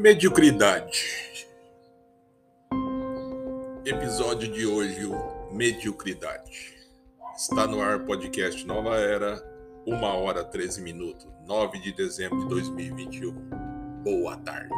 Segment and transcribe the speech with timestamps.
[0.00, 1.46] Mediocridade.
[3.84, 4.98] Episódio de hoje,
[5.52, 6.74] Mediocridade.
[7.36, 9.44] Está no ar podcast Nova Era,
[9.86, 13.30] 1 hora 13 minutos, 9 de dezembro de 2021.
[14.02, 14.70] Boa tarde.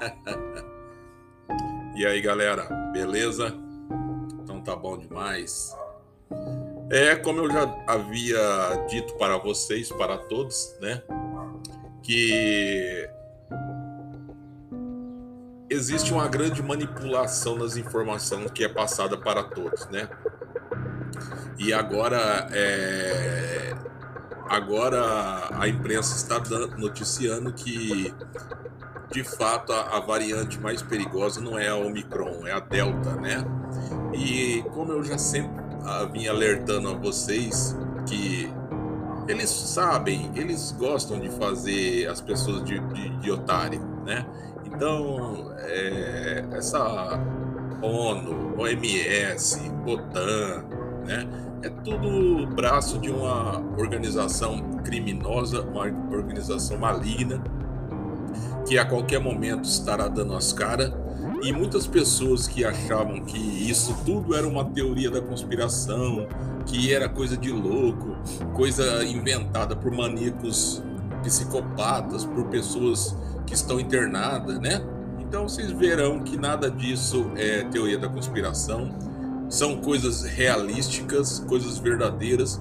[1.94, 3.54] e aí, galera, beleza?
[4.42, 5.76] Então tá bom demais.
[6.90, 11.02] É, como eu já havia dito para vocês, para todos, né?
[12.02, 13.06] Que
[15.70, 20.08] existe uma grande manipulação nas informações que é passada para todos, né?
[21.56, 23.72] E agora, é...
[24.48, 26.40] agora a imprensa está
[26.76, 28.12] noticiando que,
[29.12, 33.44] de fato, a, a variante mais perigosa não é a Omicron, é a Delta, né?
[34.12, 35.60] E como eu já sempre
[36.12, 38.52] vinha alertando a vocês que
[39.28, 44.26] eles sabem, eles gostam de fazer as pessoas de, de, de otário, né?
[44.74, 47.18] Então, é, essa
[47.82, 50.64] ONU, OMS, OTAN,
[51.06, 51.28] né?
[51.62, 57.42] É tudo braço de uma organização criminosa, uma organização maligna,
[58.66, 60.90] que a qualquer momento estará dando as caras.
[61.42, 66.26] E muitas pessoas que achavam que isso tudo era uma teoria da conspiração,
[66.64, 68.16] que era coisa de louco,
[68.54, 70.82] coisa inventada por maníacos
[71.22, 73.14] psicopatas, por pessoas
[73.50, 74.80] que estão internadas, né?
[75.18, 78.94] Então vocês verão que nada disso é teoria da conspiração,
[79.48, 82.60] são coisas realísticas, coisas verdadeiras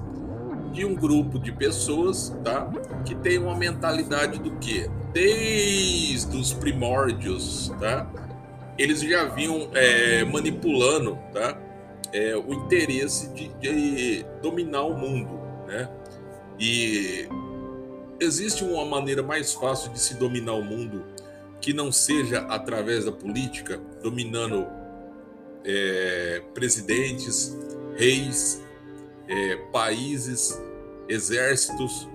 [0.74, 2.68] de um grupo de pessoas, tá?
[3.06, 4.90] Que tem uma mentalidade do que?
[5.14, 8.10] Desde os primórdios, tá?
[8.76, 11.56] Eles já vinham é, manipulando, tá?
[12.12, 15.88] É, o interesse de, de dominar o mundo, né?
[16.60, 17.30] E
[18.20, 21.06] existe uma maneira mais fácil de se dominar o mundo
[21.62, 24.66] que não seja através da política, dominando
[25.64, 27.58] é, presidentes,
[27.96, 28.62] reis,
[29.28, 30.60] é, países,
[31.08, 32.08] exércitos,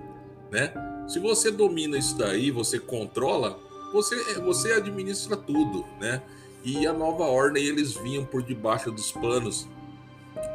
[0.51, 0.73] né?
[1.07, 3.59] Se você domina isso daí, você controla,
[3.93, 6.21] você, você administra tudo, né?
[6.63, 9.67] E a nova ordem, eles vinham por debaixo dos panos,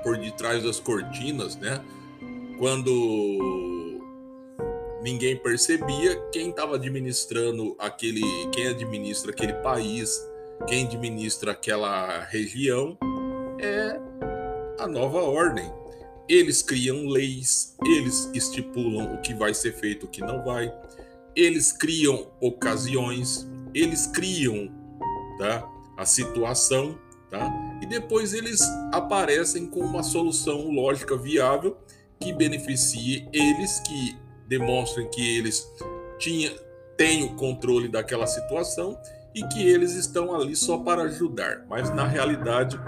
[0.02, 1.80] por detrás das cortinas, né?
[2.58, 3.79] Quando
[5.02, 8.22] ninguém percebia quem estava administrando aquele,
[8.52, 10.20] quem administra aquele país,
[10.66, 12.96] quem administra aquela região
[13.58, 13.98] é
[14.78, 15.70] a nova ordem.
[16.28, 20.72] Eles criam leis, eles estipulam o que vai ser feito, o que não vai.
[21.34, 24.70] Eles criam ocasiões, eles criam,
[25.38, 27.78] tá, a situação, tá?
[27.82, 28.60] E depois eles
[28.92, 31.76] aparecem com uma solução lógica viável
[32.20, 34.16] que beneficie eles que
[34.50, 35.64] demonstrem que eles
[36.18, 36.52] tinha,
[36.96, 39.00] têm o controle daquela situação
[39.32, 42.78] e que eles estão ali só para ajudar, mas na realidade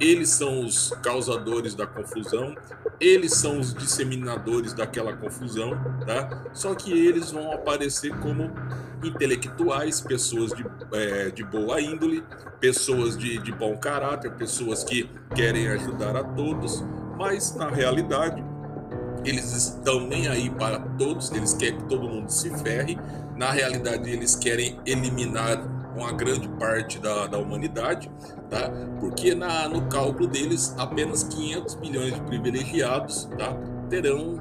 [0.00, 2.54] eles são os causadores da confusão,
[2.98, 5.72] eles são os disseminadores daquela confusão,
[6.06, 6.46] tá?
[6.54, 8.50] Só que eles vão aparecer como
[9.04, 12.24] intelectuais, pessoas de, é, de boa índole,
[12.58, 16.82] pessoas de, de bom caráter, pessoas que querem ajudar a todos,
[17.18, 18.42] mas na realidade
[19.24, 22.98] eles estão nem aí para todos, eles querem que todo mundo se ferre.
[23.36, 25.62] Na realidade, eles querem eliminar
[25.96, 28.10] uma grande parte da, da humanidade,
[28.48, 28.70] tá?
[29.00, 33.56] Porque na, no cálculo deles, apenas 500 milhões de privilegiados, tá?
[33.88, 34.38] Terão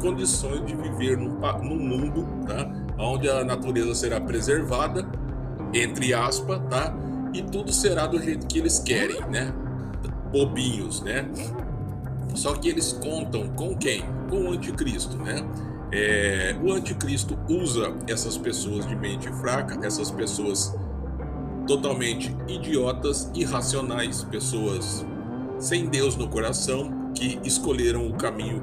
[0.00, 2.68] condições de viver num, num mundo, tá?
[2.98, 5.06] Onde a natureza será preservada,
[5.72, 6.94] entre aspas, tá?
[7.32, 9.52] E tudo será do jeito que eles querem, né?
[10.32, 11.28] Bobinhos, né?
[12.38, 14.00] Só que eles contam com quem?
[14.30, 15.44] Com o anticristo, né?
[15.90, 20.72] É, o anticristo usa essas pessoas de mente fraca, essas pessoas
[21.66, 25.04] totalmente idiotas, irracionais, pessoas
[25.58, 28.62] sem Deus no coração, que escolheram o caminho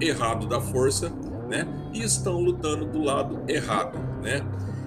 [0.00, 1.12] errado da força,
[1.50, 1.68] né?
[1.92, 4.40] E estão lutando do lado errado, né?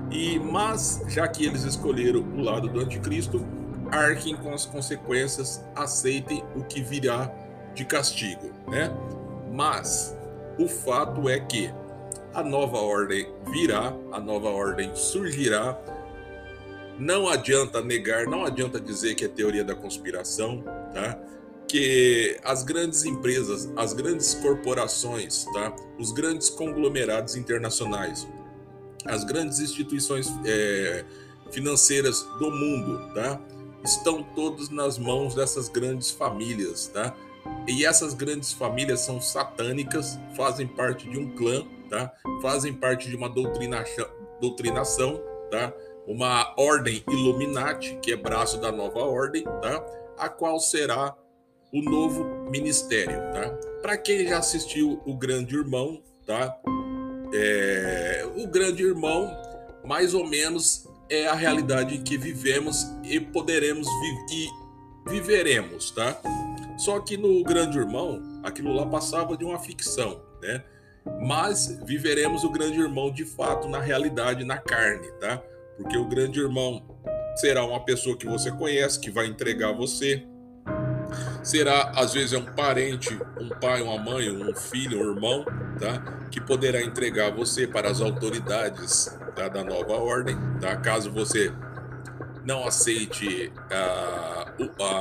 [0.10, 3.46] E mas já que eles escolheram o lado do anticristo,
[3.92, 7.32] arquem com as consequências, aceitem o que virá
[7.76, 8.90] de castigo, né?
[9.52, 10.16] Mas
[10.58, 11.70] o fato é que
[12.34, 15.80] a nova ordem virá, a nova ordem surgirá.
[16.98, 20.64] Não adianta negar, não adianta dizer que é teoria da conspiração,
[20.94, 21.20] tá?
[21.68, 25.76] Que as grandes empresas, as grandes corporações, tá?
[26.00, 28.28] Os grandes conglomerados internacionais,
[29.06, 31.06] as grandes instituições é,
[31.52, 33.42] financeiras do mundo, tá?
[33.84, 37.16] Estão todos nas mãos dessas grandes famílias, tá?
[37.68, 42.14] E essas grandes famílias são satânicas, fazem parte de um clã, tá?
[42.42, 44.08] Fazem parte de uma doutrinação,
[44.40, 45.74] doutrinação tá?
[46.08, 49.84] uma ordem Illuminati, que é braço da nova ordem, tá?
[50.18, 51.16] A qual será
[51.74, 53.50] o novo ministério, tá?
[53.82, 56.56] Para quem já assistiu o Grande Irmão, tá?
[57.34, 59.32] É, o Grande Irmão,
[59.84, 63.88] mais ou menos, é a realidade em que vivemos e poderemos
[64.32, 64.48] e
[65.10, 66.20] viveremos, tá?
[66.78, 70.64] Só que no Grande Irmão, aquilo lá passava de uma ficção, né?
[71.22, 75.42] Mas viveremos o Grande Irmão de fato na realidade, na carne, tá?
[75.78, 76.84] Porque o Grande Irmão
[77.36, 80.26] será uma pessoa que você conhece, que vai entregar você.
[81.44, 85.46] Será, às vezes, é um parente, um pai, uma mãe, um filho, um irmão,
[85.80, 86.28] tá?
[86.32, 89.48] Que poderá entregar você para as autoridades tá?
[89.48, 90.76] da nova ordem, tá?
[90.78, 91.54] Caso você
[92.46, 94.54] não aceite a,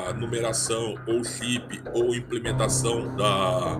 [0.08, 3.74] a numeração ou chip ou implementação da,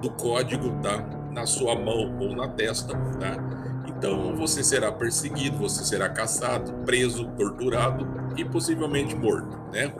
[0.00, 1.20] do código, tá?
[1.32, 3.36] na sua mão ou na testa, tá?
[3.86, 9.92] Então você será perseguido, você será caçado, preso, torturado e possivelmente morto, né?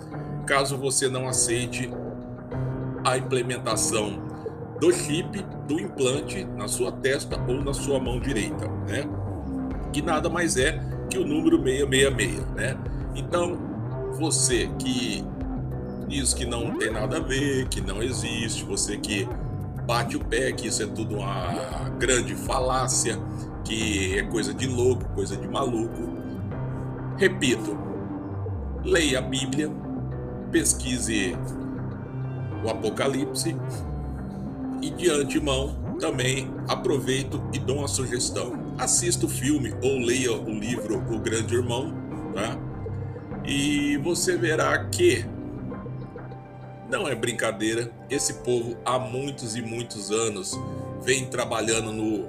[0.47, 1.91] Caso você não aceite
[3.05, 4.29] a implementação
[4.81, 9.09] do chip, do implante na sua testa ou na sua mão direita, né?
[9.93, 12.77] Que nada mais é que o número 666, né?
[13.15, 13.59] Então,
[14.19, 15.25] você que
[16.09, 19.29] diz que não tem nada a ver, que não existe, você que
[19.87, 23.19] bate o pé que isso é tudo uma grande falácia,
[23.65, 26.11] que é coisa de louco, coisa de maluco.
[27.17, 27.77] Repito,
[28.85, 29.71] leia a Bíblia,
[30.51, 31.37] pesquise
[32.65, 33.57] o Apocalipse
[34.83, 38.75] e de antemão também aproveito e dou uma sugestão.
[38.79, 41.93] Assista o filme ou leia o livro O Grande Irmão,
[42.35, 42.70] tá?
[43.51, 45.25] E você verá que
[46.89, 47.91] não é brincadeira.
[48.09, 50.57] Esse povo há muitos e muitos anos
[51.03, 52.29] vem trabalhando no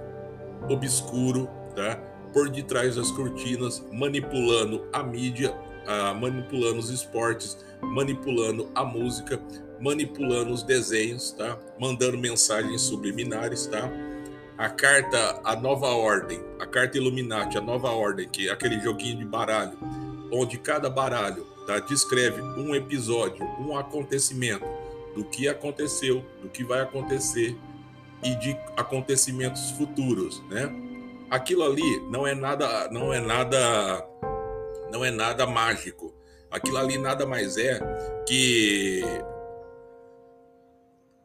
[0.67, 1.95] obscuro, tá?
[2.33, 9.39] Por detrás das cortinas, manipulando a mídia, uh, manipulando os esportes, manipulando a música,
[9.79, 11.55] manipulando os desenhos, tá?
[11.79, 13.91] Mandando mensagens subliminares, tá?
[14.57, 19.19] A carta, a nova ordem, a carta Illuminati, a nova ordem, que é aquele joguinho
[19.19, 19.77] de baralho,
[20.31, 21.79] onde cada baralho tá?
[21.79, 24.65] descreve um episódio, um acontecimento
[25.15, 27.57] do que aconteceu, do que vai acontecer
[28.23, 30.71] e de acontecimentos futuros, né?
[31.29, 34.05] Aquilo ali não é nada, não é nada,
[34.91, 36.13] não é nada mágico.
[36.49, 37.79] Aquilo ali nada mais é
[38.27, 39.01] que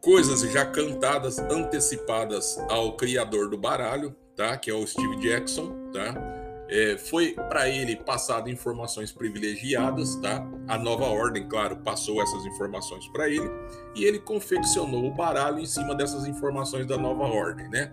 [0.00, 4.56] coisas já cantadas, antecipadas ao criador do baralho, tá?
[4.56, 6.35] Que é o Steve Jackson, tá?
[6.68, 10.44] É, foi para ele passado informações privilegiadas, tá?
[10.66, 13.48] A nova ordem, claro, passou essas informações para ele
[13.94, 17.92] e ele confeccionou o baralho em cima dessas informações da nova ordem, né?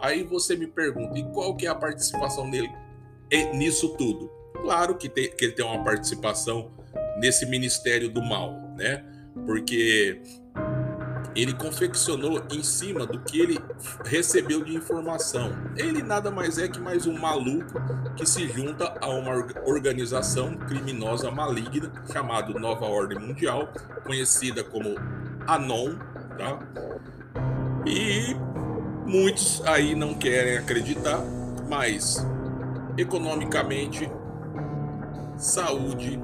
[0.00, 2.70] Aí você me pergunta, e qual que é a participação dele
[3.54, 4.30] nisso tudo?
[4.62, 6.72] Claro que, tem, que ele tem uma participação
[7.18, 9.04] nesse ministério do mal, né?
[9.46, 10.22] Porque
[11.34, 13.58] ele confeccionou em cima do que ele
[14.04, 15.52] recebeu de informação.
[15.76, 17.80] Ele nada mais é que mais um maluco
[18.16, 19.34] que se junta a uma
[19.66, 23.68] organização criminosa maligna chamada Nova Ordem Mundial,
[24.04, 24.94] conhecida como
[25.46, 25.96] Anon,
[26.38, 26.58] tá?
[27.86, 28.34] E
[29.06, 31.20] muitos aí não querem acreditar,
[31.68, 32.24] mas
[32.96, 34.10] economicamente,
[35.36, 36.20] saúde,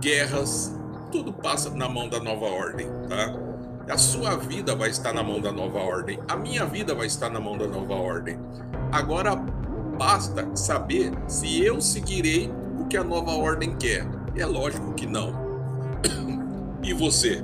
[0.00, 0.74] guerras,
[1.10, 3.41] tudo passa na mão da nova ordem, tá?
[3.88, 6.18] A sua vida vai estar na mão da nova ordem.
[6.28, 8.38] A minha vida vai estar na mão da nova ordem.
[8.90, 14.06] Agora basta saber se eu seguirei o que a nova ordem quer.
[14.36, 15.34] É lógico que não.
[16.82, 17.42] E você?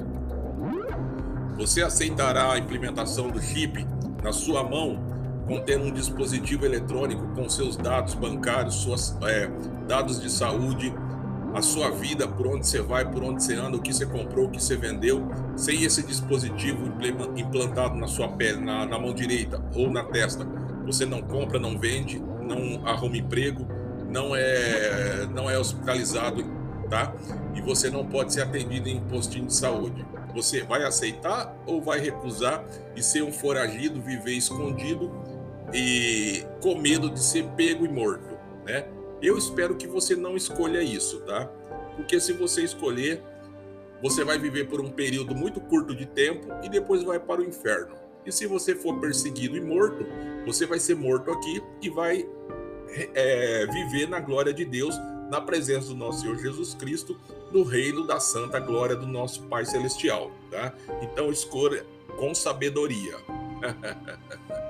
[1.57, 3.87] Você aceitará a implementação do chip
[4.23, 4.99] na sua mão,
[5.47, 9.49] contendo um dispositivo eletrônico com seus dados bancários, suas é,
[9.87, 10.92] dados de saúde,
[11.59, 14.47] a sua vida, por onde você vai, por onde você anda, o que você comprou,
[14.47, 16.93] o que você vendeu, sem esse dispositivo
[17.37, 20.47] implantado na sua pele, na, na mão direita ou na testa,
[20.87, 23.67] você não compra, não vende, não arruma emprego,
[24.09, 26.45] não é, não é hospitalizado,
[26.88, 27.12] tá?
[27.55, 30.07] E você não pode ser atendido em postinho de saúde.
[30.35, 35.12] Você vai aceitar ou vai recusar e ser um foragido, viver escondido
[35.75, 38.85] e com medo de ser pego e morto, né?
[39.21, 41.47] Eu espero que você não escolha isso, tá?
[41.97, 43.23] Porque se você escolher,
[44.03, 47.45] você vai viver por um período muito curto de tempo e depois vai para o
[47.45, 47.97] inferno.
[48.25, 50.07] E se você for perseguido e morto,
[50.47, 52.29] você vai ser morto aqui e vai
[53.15, 54.95] é, viver na glória de Deus,
[55.31, 57.19] na presença do nosso Senhor Jesus Cristo,
[57.53, 60.75] no reino da santa glória do nosso Pai Celestial, tá?
[61.03, 61.85] Então escolha
[62.19, 63.17] com sabedoria.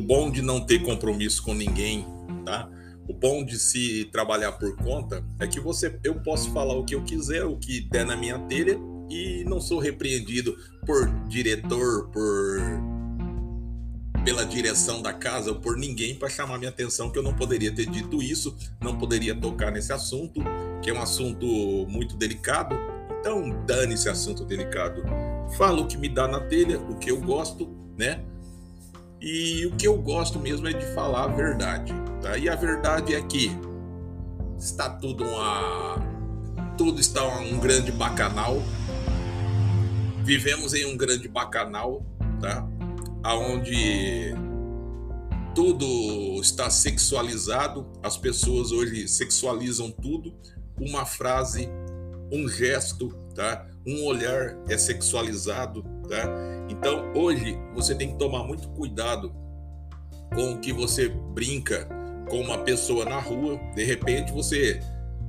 [0.00, 2.06] o bom de não ter compromisso com ninguém,
[2.46, 2.66] tá?
[3.06, 6.94] O bom de se trabalhar por conta é que você, eu posso falar o que
[6.94, 8.78] eu quiser, o que der na minha telha
[9.10, 12.60] e não sou repreendido por diretor, por
[14.24, 17.74] pela direção da casa ou por ninguém para chamar minha atenção que eu não poderia
[17.74, 20.42] ter dito isso, não poderia tocar nesse assunto,
[20.82, 21.46] que é um assunto
[21.88, 22.76] muito delicado.
[23.18, 25.02] Então, dane esse assunto delicado.
[25.56, 28.22] Falo o que me dá na telha, o que eu gosto, né?
[29.20, 31.92] E o que eu gosto mesmo é de falar a verdade.
[32.22, 32.38] Tá?
[32.38, 33.50] E a verdade é que
[34.58, 35.98] está tudo uma.
[36.78, 38.62] Tudo está um grande bacanal.
[40.24, 42.02] Vivemos em um grande bacanal,
[42.40, 42.66] tá?
[43.26, 44.34] Onde
[45.54, 50.32] tudo está sexualizado, as pessoas hoje sexualizam tudo.
[50.78, 51.68] Uma frase,
[52.32, 53.66] um gesto, tá?
[53.86, 56.28] Um olhar é sexualizado, tá?
[56.68, 59.32] Então, hoje você tem que tomar muito cuidado
[60.34, 61.88] com o que você brinca
[62.28, 63.58] com uma pessoa na rua.
[63.74, 64.80] De repente, você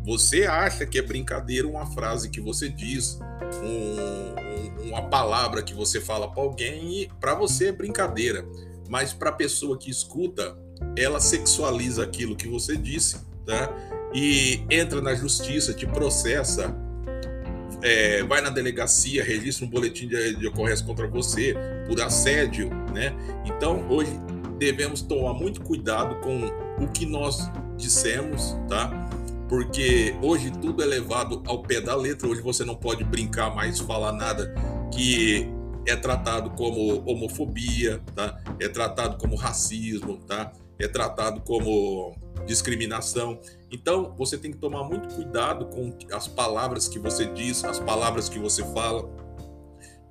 [0.04, 3.20] você acha que é brincadeira uma frase que você diz,
[3.64, 8.44] um, um, uma palavra que você fala para alguém e para você é brincadeira,
[8.90, 10.58] mas para a pessoa que escuta,
[10.98, 13.70] ela sexualiza aquilo que você disse, tá?
[14.12, 16.76] E entra na justiça, te processa
[17.84, 21.56] é, vai na delegacia, registra um boletim de, de ocorrência contra você
[21.88, 23.14] por assédio, né?
[23.46, 24.12] Então, hoje
[24.58, 26.46] devemos tomar muito cuidado com
[26.84, 28.90] o que nós dissemos, tá?
[29.50, 32.28] Porque hoje tudo é levado ao pé da letra.
[32.28, 34.54] Hoje você não pode brincar mais, falar nada
[34.94, 35.50] que
[35.86, 38.40] é tratado como homofobia, tá?
[38.60, 40.52] É tratado como racismo, tá?
[40.80, 43.40] É tratado como discriminação.
[43.72, 48.28] Então, você tem que tomar muito cuidado com as palavras que você diz, as palavras
[48.28, 49.10] que você fala,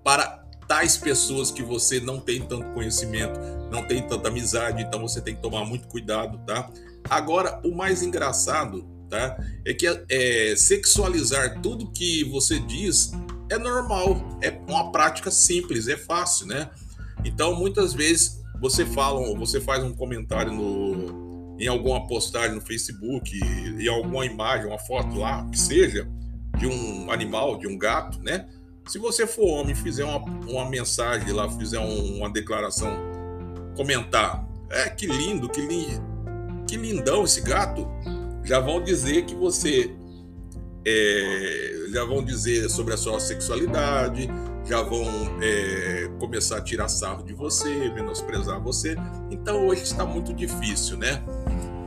[0.03, 3.39] para tais pessoas que você não tem tanto conhecimento,
[3.71, 6.71] não tem tanta amizade, então você tem que tomar muito cuidado, tá?
[7.09, 9.37] Agora, o mais engraçado, tá?
[9.67, 13.13] É que é, sexualizar tudo que você diz
[13.51, 16.71] é normal, é uma prática simples, é fácil, né?
[17.25, 20.90] Então, muitas vezes você fala, você faz um comentário no
[21.61, 26.09] em alguma postagem no Facebook, em alguma imagem, uma foto lá, que seja,
[26.57, 28.49] de um animal, de um gato, né?
[28.88, 32.97] Se você for homem fizer uma, uma mensagem lá, fizer um, uma declaração,
[33.76, 35.87] comentar, é que lindo, que, li,
[36.67, 37.87] que lindão esse gato,
[38.43, 39.95] já vão dizer que você
[40.87, 44.29] é, já vão dizer sobre a sua sexualidade,
[44.64, 45.05] já vão
[45.43, 48.97] é, começar a tirar sarro de você, menosprezar você.
[49.31, 51.23] Então hoje está muito difícil, né?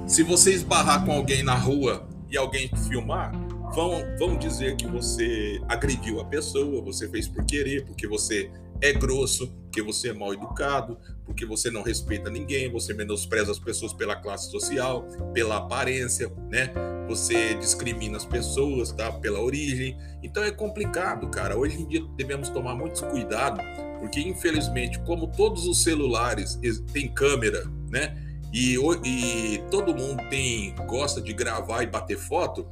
[0.05, 3.31] Se você esbarrar com alguém na rua e alguém filmar,
[3.73, 8.91] vão, vão dizer que você agrediu a pessoa, você fez por querer, porque você é
[8.91, 13.93] grosso, porque você é mal educado, porque você não respeita ninguém, você menospreza as pessoas
[13.93, 16.71] pela classe social, pela aparência, né?
[17.07, 19.11] Você discrimina as pessoas, tá?
[19.11, 19.97] Pela origem.
[20.21, 21.57] Então é complicado, cara.
[21.57, 23.61] Hoje em dia devemos tomar muito cuidado,
[23.99, 26.59] porque infelizmente, como todos os celulares
[26.91, 28.22] têm câmera, né?
[28.53, 32.67] E, e todo mundo tem gosta de gravar e bater foto,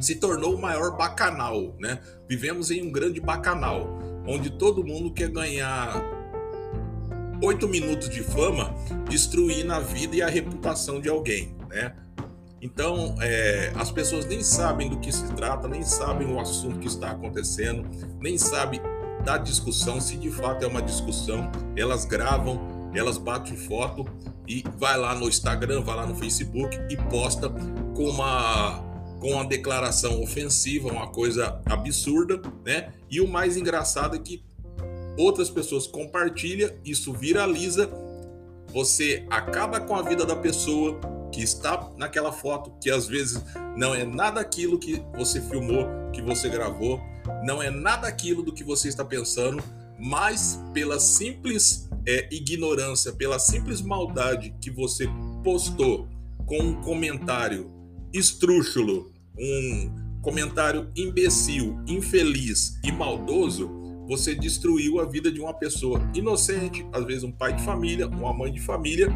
[0.00, 2.00] se tornou o maior bacanal, né?
[2.28, 6.02] Vivemos em um grande bacanal, onde todo mundo quer ganhar
[7.40, 8.74] oito minutos de fama,
[9.08, 11.94] destruindo a vida e a reputação de alguém, né?
[12.60, 16.86] Então, é, as pessoas nem sabem do que se trata, nem sabem o assunto que
[16.88, 17.86] está acontecendo,
[18.20, 18.80] nem sabem
[19.22, 21.52] da discussão, se de fato é uma discussão.
[21.76, 22.58] Elas gravam,
[22.98, 24.04] elas batem foto
[24.46, 27.48] e vai lá no Instagram, vai lá no Facebook e posta
[27.94, 32.92] com uma com uma declaração ofensiva, uma coisa absurda, né?
[33.10, 34.44] E o mais engraçado é que
[35.16, 37.90] outras pessoas compartilham, isso viraliza,
[38.68, 41.00] você acaba com a vida da pessoa
[41.32, 43.42] que está naquela foto, que às vezes
[43.74, 47.00] não é nada aquilo que você filmou, que você gravou,
[47.42, 49.62] não é nada aquilo do que você está pensando,
[49.98, 55.08] mas pela simples é, ignorância, pela simples maldade que você
[55.42, 56.08] postou
[56.46, 57.70] com um comentário
[58.12, 63.70] estrúxulo, um comentário imbecil, infeliz e maldoso,
[64.06, 68.32] você destruiu a vida de uma pessoa inocente, às vezes um pai de família, uma
[68.32, 69.08] mãe de família,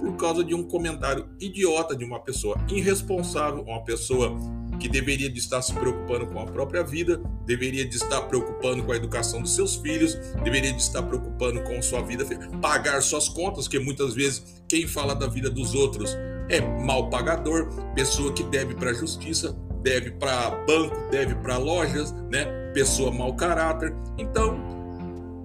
[0.00, 4.36] por causa de um comentário idiota de uma pessoa irresponsável, uma pessoa
[4.82, 8.90] que deveria de estar se preocupando com a própria vida, deveria de estar preocupando com
[8.90, 12.24] a educação dos seus filhos, deveria de estar preocupando com sua vida,
[12.60, 16.16] pagar suas contas, que muitas vezes quem fala da vida dos outros
[16.48, 22.12] é mal pagador, pessoa que deve para a justiça, deve para banco, deve para lojas,
[22.28, 22.46] né?
[22.74, 23.94] Pessoa mau caráter.
[24.18, 24.60] Então,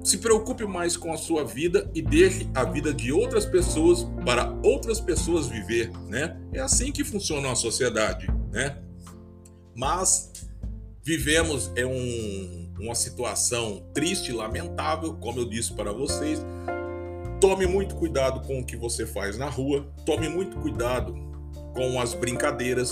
[0.07, 4.57] Se preocupe mais com a sua vida e deixe a vida de outras pessoas para
[4.63, 6.39] outras pessoas viver, né?
[6.53, 8.77] É assim que funciona a sociedade, né?
[9.77, 10.31] Mas
[11.03, 16.43] vivemos é um, uma situação triste, lamentável, como eu disse para vocês.
[17.39, 21.15] Tome muito cuidado com o que você faz na rua, tome muito cuidado
[21.75, 22.89] com as brincadeiras,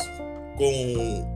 [0.55, 1.27] com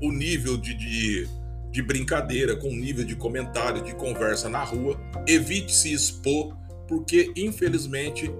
[0.00, 1.28] o nível de, de,
[1.70, 4.98] de brincadeira, com o nível de comentário, de conversa na rua.
[5.28, 6.56] Evite se expor,
[6.88, 8.30] porque infelizmente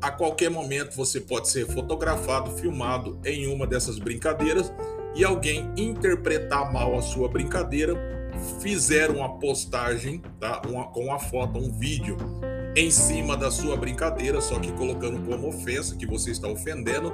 [0.00, 4.72] a qualquer momento você pode ser fotografado, filmado em uma dessas brincadeiras
[5.14, 7.94] e alguém interpretar mal a sua brincadeira,
[8.60, 10.62] fizer uma postagem, tá?
[10.68, 12.16] Uma, com uma foto, um vídeo
[12.76, 17.12] em cima da sua brincadeira, só que colocando como ofensa que você está ofendendo,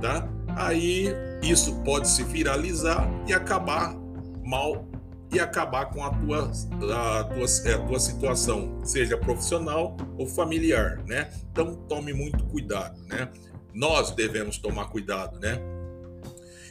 [0.00, 0.28] tá?
[0.54, 1.08] Aí
[1.42, 3.96] isso pode se viralizar e acabar
[4.44, 4.86] mal
[5.32, 6.52] e acabar com a tua,
[6.94, 11.30] a tua, a tua situação, seja profissional ou familiar, né?
[11.50, 13.30] Então tome muito cuidado, né?
[13.72, 15.58] Nós devemos tomar cuidado, né?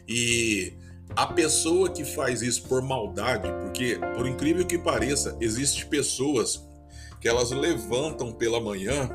[0.07, 0.73] E
[1.15, 6.65] a pessoa que faz isso por maldade, porque por incrível que pareça, existem pessoas
[7.19, 9.09] que elas levantam pela manhã,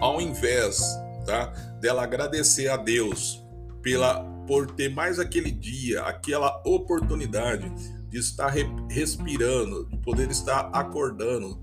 [0.00, 0.80] ao invés
[1.24, 1.46] tá,
[1.80, 3.44] dela agradecer a Deus
[3.82, 7.70] pela por ter mais aquele dia, aquela oportunidade
[8.08, 11.60] de estar re, respirando, de poder estar acordando,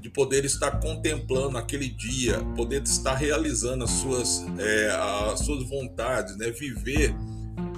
[0.00, 4.90] de poder estar contemplando aquele dia, poder estar realizando as suas, é,
[5.32, 6.50] as suas vontades, né?
[6.50, 7.14] viver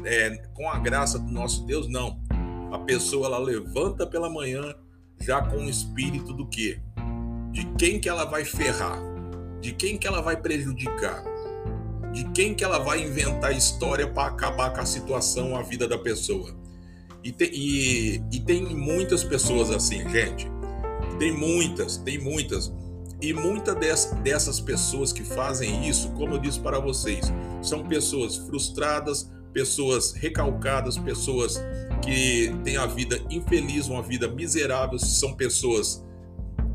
[0.05, 2.21] é, com a graça do nosso Deus, não.
[2.73, 4.75] A pessoa ela levanta pela manhã
[5.21, 6.81] já com o espírito do quê?
[7.51, 8.99] De quem que ela vai ferrar,
[9.61, 11.23] de quem que ela vai prejudicar,
[12.12, 15.99] de quem que ela vai inventar história para acabar com a situação, a vida da
[15.99, 16.55] pessoa.
[17.25, 20.58] E tem, e, e tem muitas pessoas assim, gente.
[21.18, 22.72] Tem muitas, tem muitas.
[23.20, 23.74] E muitas
[24.22, 30.96] dessas pessoas que fazem isso, como eu disse para vocês, são pessoas frustradas, pessoas recalcadas,
[30.96, 31.61] pessoas
[32.00, 36.04] que têm a vida infeliz, uma vida miserável, são pessoas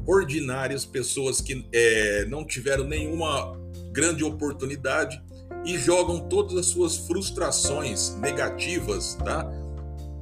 [0.05, 3.57] ordinárias, pessoas que é, não tiveram nenhuma
[3.93, 5.21] grande oportunidade
[5.65, 9.49] e jogam todas as suas frustrações negativas tá?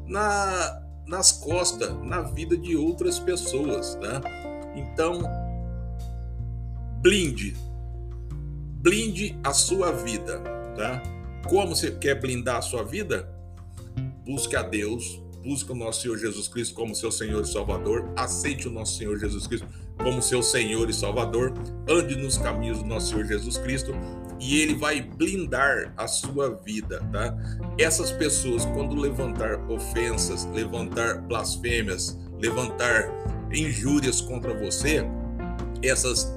[0.08, 0.81] na,
[1.12, 3.96] nas costas, na vida de outras pessoas.
[3.96, 4.22] Tá?
[4.74, 5.22] Então,
[7.02, 7.54] blinde,
[8.82, 10.42] blinde a sua vida.
[10.76, 11.04] Tá?
[11.50, 13.30] Como você quer blindar a sua vida?
[14.26, 18.70] Busque a Deus, busque o nosso Senhor Jesus Cristo como seu Senhor e Salvador, aceite
[18.70, 19.68] o nosso Senhor Jesus Cristo
[20.04, 21.54] como seu Senhor e Salvador,
[21.88, 23.94] ande nos caminhos do nosso Senhor Jesus Cristo
[24.40, 27.38] e ele vai blindar a sua vida, tá?
[27.78, 33.08] Essas pessoas quando levantar ofensas, levantar blasfêmias, levantar
[33.54, 35.06] injúrias contra você,
[35.84, 36.34] essas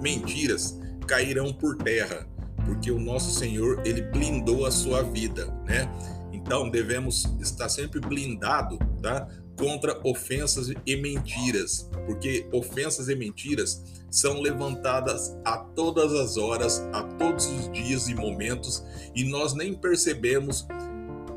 [0.00, 2.26] mentiras cairão por terra,
[2.64, 5.90] porque o nosso Senhor, ele blindou a sua vida, né?
[6.32, 9.26] Então devemos estar sempre blindado, tá?
[9.60, 17.02] Contra ofensas e mentiras, porque ofensas e mentiras são levantadas a todas as horas, a
[17.02, 18.82] todos os dias e momentos,
[19.14, 20.66] e nós nem percebemos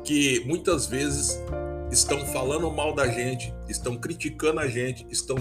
[0.02, 1.38] que muitas vezes
[1.92, 5.36] estão falando mal da gente, estão criticando a gente, estão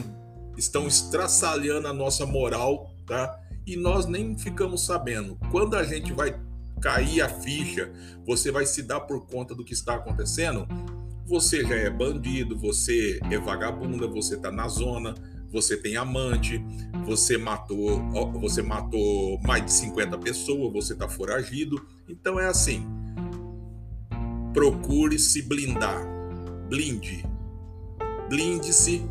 [0.57, 3.39] estão estraçalhando a nossa moral, tá?
[3.65, 5.37] E nós nem ficamos sabendo.
[5.49, 6.39] Quando a gente vai
[6.81, 7.91] cair a ficha,
[8.25, 10.67] você vai se dar por conta do que está acontecendo,
[11.25, 15.15] você já é bandido, você é vagabunda, você tá na zona,
[15.51, 16.63] você tem amante,
[17.05, 18.01] você matou,
[18.39, 21.79] você matou mais de 50 pessoas, você tá foragido.
[22.09, 22.86] Então é assim.
[24.53, 26.01] Procure se blindar.
[26.67, 27.23] Blinde.
[28.29, 29.03] Blinde-se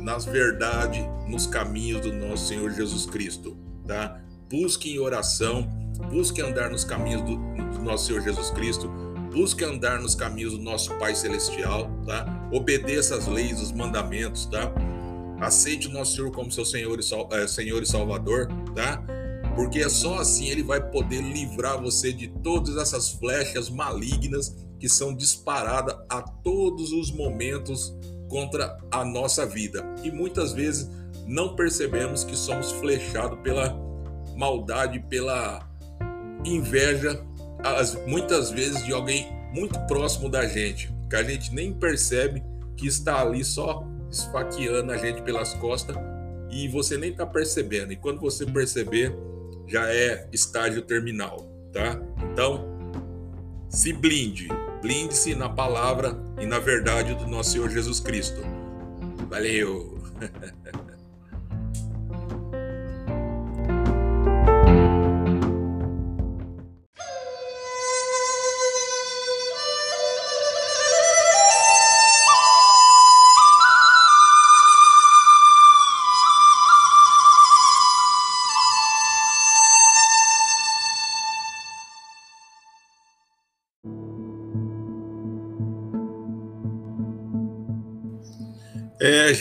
[0.00, 4.20] nas verdades, nos caminhos do nosso Senhor Jesus Cristo, tá?
[4.50, 5.68] Busque em oração,
[6.10, 8.90] busque andar nos caminhos do, do nosso Senhor Jesus Cristo,
[9.32, 12.48] busque andar nos caminhos do nosso Pai Celestial, tá?
[12.52, 14.72] Obedeça as leis, os mandamentos, tá?
[15.40, 19.02] Aceite o nosso Senhor como seu Senhor e, é, Senhor e Salvador, tá?
[19.56, 24.88] Porque é só assim ele vai poder livrar você de todas essas flechas malignas que
[24.88, 27.94] são disparadas a todos os momentos
[28.28, 29.84] contra a nossa vida.
[30.02, 30.90] E muitas vezes
[31.26, 33.76] não percebemos que somos flechados pela
[34.36, 35.68] maldade, pela
[36.44, 37.24] inveja,
[37.62, 42.42] as, muitas vezes de alguém muito próximo da gente, que a gente nem percebe
[42.76, 45.96] que está ali só esfaqueando a gente pelas costas
[46.50, 47.92] e você nem está percebendo.
[47.92, 49.14] E quando você perceber,
[49.66, 52.00] já é estágio terminal, tá?
[52.32, 52.66] Então,
[53.68, 54.48] se blinde,
[54.82, 58.42] blinde-se na palavra e na verdade do nosso Senhor Jesus Cristo.
[59.30, 59.98] Valeu!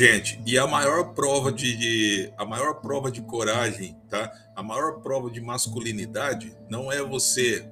[0.01, 4.31] gente, e a maior prova de, de, a maior prova de coragem, tá?
[4.55, 7.69] A maior prova de masculinidade não é você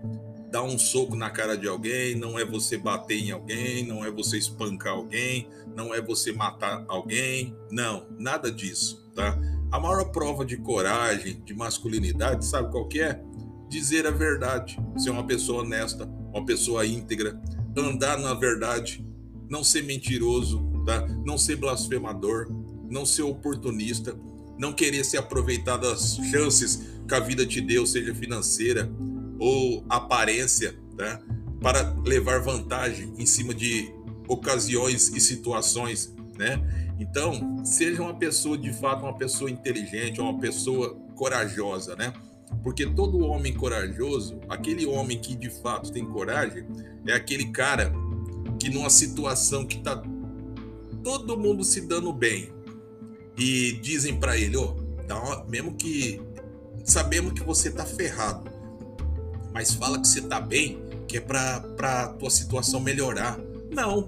[0.52, 4.12] dar um soco na cara de alguém, não é você bater em alguém, não é
[4.12, 9.36] você espancar alguém, não é você matar alguém, não, nada disso, tá?
[9.72, 13.20] A maior prova de coragem, de masculinidade, sabe qual que é?
[13.68, 17.42] Dizer a verdade, ser uma pessoa honesta, uma pessoa íntegra,
[17.76, 19.04] andar na verdade,
[19.50, 21.08] não ser mentiroso, tá?
[21.24, 22.48] Não ser blasfemador,
[22.90, 24.18] não ser oportunista,
[24.58, 28.92] não querer se aproveitar das chances que a vida te deu, seja financeira
[29.38, 31.22] ou aparência, tá?
[31.62, 33.94] Para levar vantagem em cima de
[34.28, 36.60] ocasiões e situações, né?
[37.00, 42.12] Então, seja uma pessoa de fato uma pessoa inteligente, uma pessoa corajosa, né?
[42.64, 46.66] Porque todo homem corajoso, aquele homem que de fato tem coragem,
[47.06, 47.94] é aquele cara
[48.60, 50.02] que numa situação que está
[51.04, 52.52] todo mundo se dando bem
[53.38, 56.22] e dizem para ele, ó, oh, mesmo que
[56.84, 58.50] sabemos que você tá ferrado,
[59.54, 63.40] mas fala que você tá bem, que é para para tua situação melhorar.
[63.72, 64.06] Não,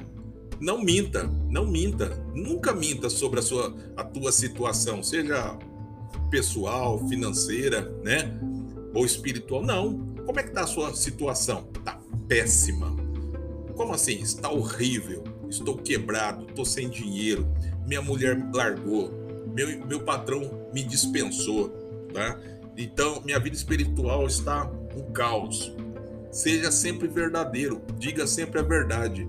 [0.60, 5.58] não minta, não minta, nunca minta sobre a sua a tua situação, seja
[6.30, 8.40] pessoal, financeira, né,
[8.94, 9.64] ou espiritual.
[9.64, 10.12] Não.
[10.26, 11.64] Como é que tá a sua situação?
[11.84, 12.96] Tá péssima.
[13.76, 14.22] Como assim?
[14.22, 17.48] Está horrível estou quebrado, estou sem dinheiro,
[17.86, 19.12] minha mulher me largou,
[19.54, 21.70] meu, meu patrão me dispensou,
[22.14, 22.40] tá?
[22.78, 25.76] Então, minha vida espiritual está um caos.
[26.32, 29.28] Seja sempre verdadeiro, diga sempre a verdade.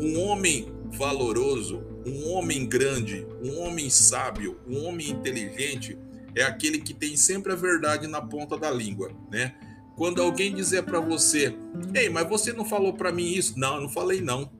[0.00, 5.98] Um homem valoroso, um homem grande, um homem sábio, um homem inteligente
[6.36, 9.54] é aquele que tem sempre a verdade na ponta da língua, né?
[9.96, 11.56] Quando alguém dizer para você,
[11.94, 13.58] ei, mas você não falou para mim isso?
[13.58, 14.50] Não, eu não falei não.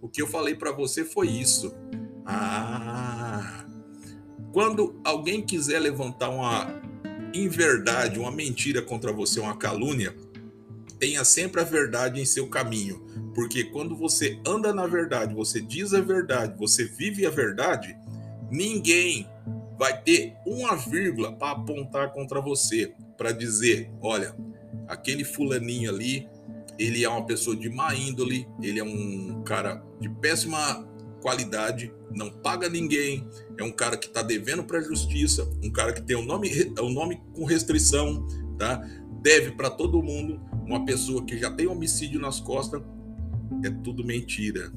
[0.00, 1.74] O que eu falei para você foi isso.
[2.24, 3.66] Ah.
[4.52, 6.80] Quando alguém quiser levantar uma
[7.34, 10.14] inverdade, uma mentira contra você, uma calúnia,
[10.98, 15.94] tenha sempre a verdade em seu caminho, porque quando você anda na verdade, você diz
[15.94, 17.96] a verdade, você vive a verdade,
[18.50, 19.26] ninguém
[19.78, 24.34] vai ter uma vírgula para apontar contra você, para dizer, olha,
[24.86, 26.28] aquele fulaninho ali
[26.80, 30.88] ele é uma pessoa de má índole, ele é um cara de péssima
[31.20, 35.92] qualidade, não paga ninguém, é um cara que está devendo para a justiça, um cara
[35.92, 38.26] que tem o um nome, um nome com restrição,
[38.58, 38.82] tá?
[39.20, 42.80] Deve para todo mundo, uma pessoa que já tem homicídio nas costas,
[43.62, 44.72] é tudo mentira.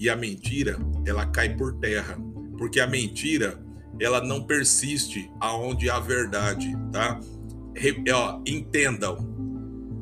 [0.00, 2.16] E a mentira, ela cai por terra,
[2.56, 3.62] porque a mentira,
[4.00, 7.20] ela não persiste aonde há verdade, tá?
[7.76, 9.33] Re, ó, entendam,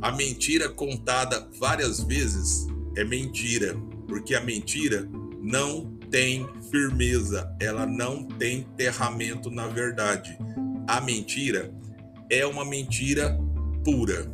[0.03, 3.77] a mentira contada várias vezes é mentira,
[4.09, 5.09] porque a mentira
[5.41, 10.37] não tem firmeza, ela não tem terramento na verdade.
[10.89, 11.73] A mentira
[12.29, 13.39] é uma mentira
[13.85, 14.27] pura.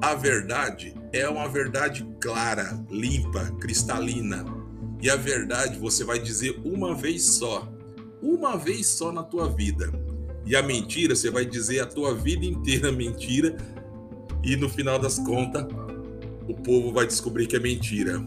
[0.00, 4.46] A verdade é uma verdade clara, limpa, cristalina.
[5.02, 7.70] E a verdade você vai dizer uma vez só,
[8.22, 9.92] uma vez só na tua vida.
[10.46, 13.56] E a mentira você vai dizer a tua vida inteira mentira
[14.46, 15.66] e no final das contas,
[16.48, 18.22] o povo vai descobrir que é mentira.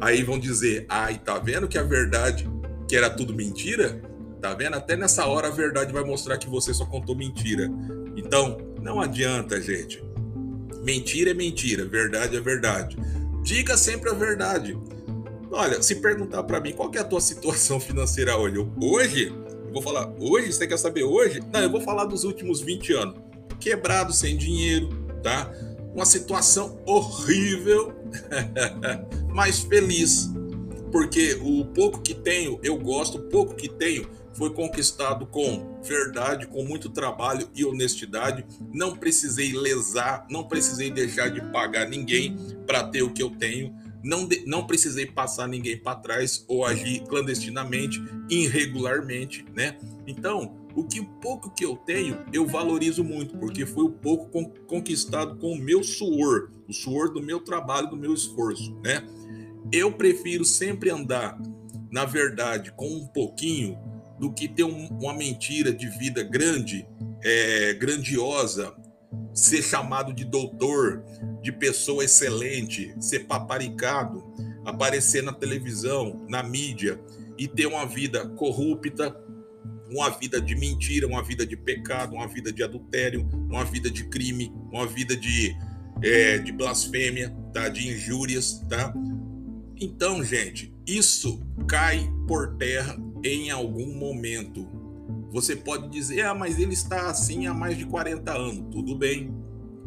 [0.00, 2.50] Aí vão dizer: ai, tá vendo que a verdade,
[2.88, 4.00] que era tudo mentira?
[4.40, 4.74] Tá vendo?
[4.74, 7.70] Até nessa hora a verdade vai mostrar que você só contou mentira.
[8.16, 10.02] Então, não adianta, gente.
[10.82, 12.96] Mentira é mentira, verdade é verdade.
[13.42, 14.78] Diga sempre a verdade.
[15.52, 19.34] Olha, se perguntar para mim qual é a tua situação financeira hoje, hoje,
[19.66, 21.42] eu vou falar, hoje, você quer saber hoje?
[21.52, 23.16] Não, eu vou falar dos últimos 20 anos.
[23.58, 24.88] Quebrado, sem dinheiro,
[25.22, 25.52] tá?
[25.94, 27.92] Uma situação horrível,
[29.28, 30.30] mas feliz,
[30.92, 36.46] porque o pouco que tenho, eu gosto, o pouco que tenho foi conquistado com verdade,
[36.46, 38.44] com muito trabalho e honestidade.
[38.72, 43.74] Não precisei lesar, não precisei deixar de pagar ninguém para ter o que eu tenho.
[44.02, 49.76] Não, de, não precisei passar ninguém para trás ou agir clandestinamente, irregularmente, né?
[50.06, 54.28] Então, o que pouco que eu tenho, eu valorizo muito, porque foi o pouco
[54.66, 59.06] conquistado com o meu suor, o suor do meu trabalho, do meu esforço, né?
[59.72, 61.38] eu prefiro sempre andar
[61.90, 63.78] na verdade com um pouquinho
[64.18, 66.86] do que ter um, uma mentira de vida grande,
[67.22, 68.74] é, grandiosa,
[69.32, 71.02] ser chamado de doutor,
[71.42, 74.22] de pessoa excelente, ser paparicado,
[74.64, 77.00] aparecer na televisão, na mídia
[77.38, 79.16] e ter uma vida corrupta,
[79.90, 84.04] uma vida de mentira, uma vida de pecado, uma vida de adultério, uma vida de
[84.04, 85.56] crime, uma vida de,
[86.02, 87.68] é, de blasfêmia, tá?
[87.68, 88.94] de injúrias, tá?
[89.80, 94.68] Então, gente, isso cai por terra em algum momento.
[95.32, 98.66] Você pode dizer, ah, mas ele está assim há mais de 40 anos.
[98.70, 99.34] Tudo bem,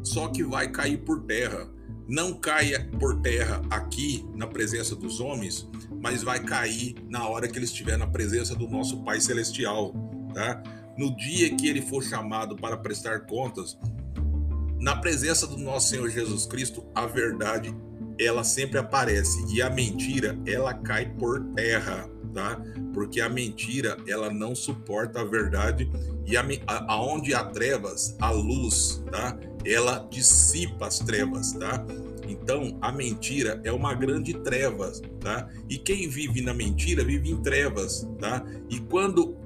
[0.01, 1.69] só que vai cair por terra.
[2.07, 5.69] Não caia por terra aqui na presença dos homens,
[6.03, 9.93] mas vai cair na hora que ele estiver na presença do nosso Pai Celestial,
[10.33, 10.61] tá?
[10.97, 13.77] No dia que ele for chamado para prestar contas,
[14.81, 17.73] na presença do nosso Senhor Jesus Cristo, a verdade
[18.19, 22.61] ela sempre aparece e a mentira ela cai por terra, tá?
[22.93, 25.89] Porque a mentira ela não suporta a verdade
[26.25, 26.43] e a,
[26.89, 29.39] aonde há trevas, a luz, tá?
[29.65, 31.81] Ela dissipa as trevas, tá?
[32.43, 35.47] Então, a mentira é uma grande treva, tá?
[35.69, 38.45] E quem vive na mentira vive em trevas, tá?
[38.69, 39.37] E quando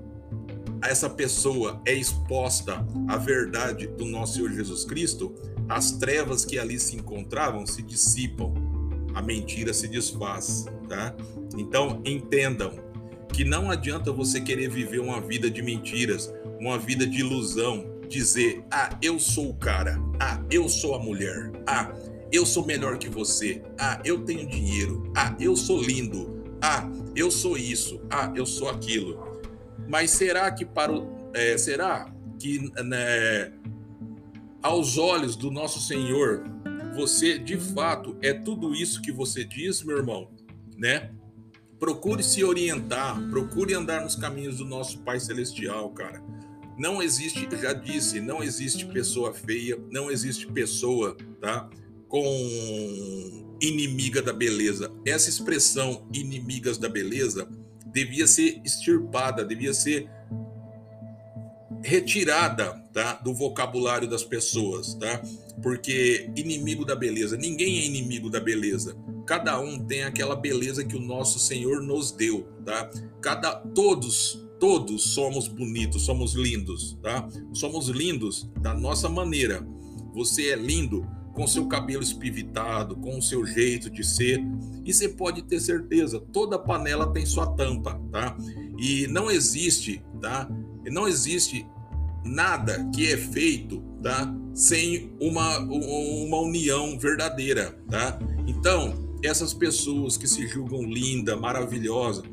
[0.81, 5.35] essa pessoa é exposta à verdade do nosso Senhor Jesus Cristo,
[5.69, 8.51] as trevas que ali se encontravam se dissipam,
[9.13, 11.15] a mentira se desfaz, tá?
[11.55, 12.79] Então, entendam
[13.31, 18.63] que não adianta você querer viver uma vida de mentiras, uma vida de ilusão, dizer:
[18.71, 19.99] "Ah, eu sou o cara.
[20.19, 21.51] Ah, eu sou a mulher.
[21.67, 21.93] Ah,
[22.31, 23.63] eu sou melhor que você.
[23.79, 25.11] Ah, eu tenho dinheiro.
[25.15, 26.43] Ah, eu sou lindo.
[26.61, 28.01] Ah, eu sou isso.
[28.09, 29.41] Ah, eu sou aquilo.
[29.87, 33.53] Mas será que para o, é, será que né,
[34.61, 36.43] aos olhos do nosso Senhor
[36.97, 40.31] você de fato é tudo isso que você diz, meu irmão,
[40.75, 41.11] né?
[41.79, 46.23] Procure se orientar, procure andar nos caminhos do nosso Pai Celestial, cara.
[46.75, 51.69] Não existe, já disse, não existe pessoa feia, não existe pessoa, tá?
[52.07, 54.91] Com inimiga da beleza.
[55.05, 57.47] Essa expressão inimigas da beleza
[57.87, 60.09] devia ser extirpada, devia ser
[61.83, 65.21] retirada tá, do vocabulário das pessoas, tá?
[65.61, 68.97] Porque inimigo da beleza, ninguém é inimigo da beleza.
[69.25, 72.89] Cada um tem aquela beleza que o nosso Senhor nos deu, tá?
[73.21, 77.27] Cada todos todos somos bonitos, somos lindos, tá?
[77.53, 79.65] Somos lindos da nossa maneira.
[80.13, 84.43] Você é lindo com seu cabelo espivitado, com o seu jeito de ser.
[84.83, 88.35] E você pode ter certeza, toda panela tem sua tampa, tá?
[88.75, 90.49] E não existe, tá?
[90.91, 91.63] Não existe
[92.25, 94.33] nada que é feito, tá?
[94.51, 98.17] Sem uma, uma união verdadeira, tá?
[98.47, 102.23] Então, essas pessoas que se julgam linda, maravilhosa,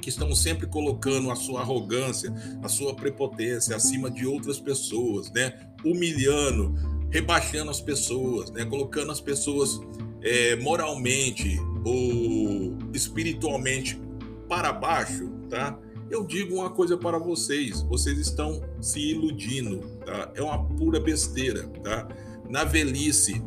[0.00, 5.54] que estão sempre colocando a sua arrogância, a sua prepotência acima de outras pessoas, né?
[5.84, 6.74] Humilhando,
[7.12, 8.64] rebaixando as pessoas, né?
[8.64, 9.78] colocando as pessoas
[10.22, 14.00] é, moralmente ou espiritualmente
[14.48, 15.78] para baixo, tá?
[16.10, 20.32] Eu digo uma coisa para vocês: vocês estão se iludindo, tá?
[20.34, 22.08] É uma pura besteira, tá?
[22.48, 23.42] Na velhice,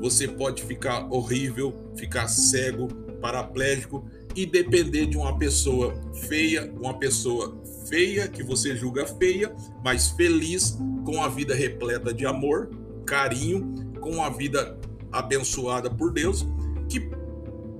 [0.00, 2.88] você pode ficar horrível, ficar cego,
[3.20, 4.04] paraplégico
[4.34, 5.94] e depender de uma pessoa
[6.28, 7.56] feia, uma pessoa
[7.88, 12.68] feia que você julga feia, mas feliz, com a vida repleta de amor,
[13.08, 14.78] carinho, com uma vida
[15.10, 16.46] abençoada por Deus,
[16.88, 17.10] que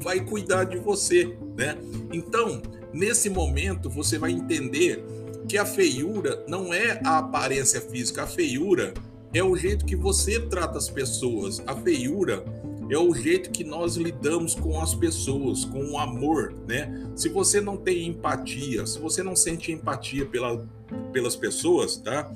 [0.00, 1.76] vai cuidar de você, né?
[2.10, 2.62] Então,
[2.92, 5.04] nesse momento, você vai entender
[5.46, 8.94] que a feiura não é a aparência física, a feiura
[9.32, 11.62] é o jeito que você trata as pessoas.
[11.66, 12.42] A feiura
[12.90, 17.06] é o jeito que nós lidamos com as pessoas, com o amor, né?
[17.14, 20.66] Se você não tem empatia, se você não sente empatia pela,
[21.12, 22.32] pelas pessoas, tá?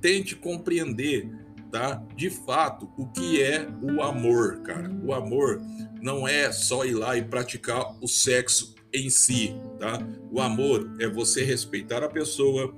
[0.00, 1.28] Tente compreender
[1.70, 2.02] tá?
[2.16, 4.90] De fato, o que é o amor, cara?
[5.04, 5.60] O amor
[6.00, 9.98] não é só ir lá e praticar o sexo em si, tá?
[10.30, 12.74] O amor é você respeitar a pessoa,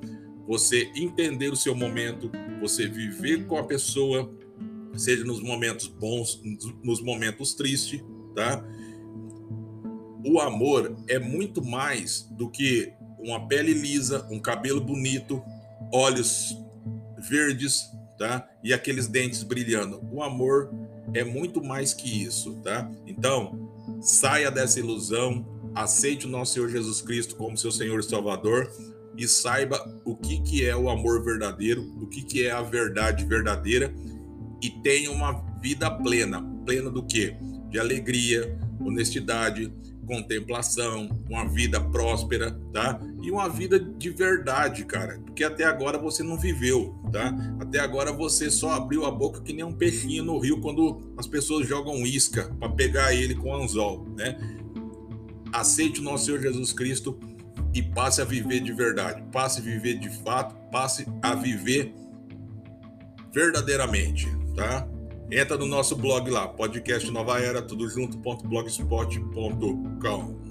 [0.47, 4.33] você entender o seu momento, você viver com a pessoa,
[4.97, 6.43] seja nos momentos bons,
[6.83, 8.03] nos momentos tristes,
[8.35, 8.65] tá?
[10.25, 15.43] O amor é muito mais do que uma pele lisa, um cabelo bonito,
[15.93, 16.57] olhos
[17.29, 17.83] verdes,
[18.19, 18.47] tá?
[18.63, 20.01] E aqueles dentes brilhando.
[20.13, 20.71] O amor
[21.15, 22.91] é muito mais que isso, tá?
[23.07, 28.71] Então, saia dessa ilusão, aceite o nosso Senhor Jesus Cristo como seu Senhor e Salvador
[29.17, 33.25] e saiba o que, que é o amor verdadeiro, o que, que é a verdade
[33.25, 33.93] verdadeira
[34.63, 36.43] e tenha uma vida plena.
[36.65, 37.37] Plena do quê?
[37.71, 39.73] De alegria, honestidade,
[40.09, 42.99] contemplação, uma vida próspera, tá?
[43.23, 45.21] E uma vida de verdade, cara.
[45.21, 47.33] Porque até agora você não viveu, tá?
[47.61, 51.27] Até agora você só abriu a boca que nem um peixinho no rio quando as
[51.27, 54.37] pessoas jogam isca para pegar ele com anzol, né?
[55.53, 57.19] Aceite o nosso Senhor Jesus Cristo
[57.75, 59.23] e passe a viver de verdade.
[59.31, 61.95] Passe a viver de fato, passe a viver
[63.33, 64.89] verdadeiramente, tá?
[65.31, 70.48] Entra no nosso blog lá, podcast Nova Era, tudo junto.blogspot.com.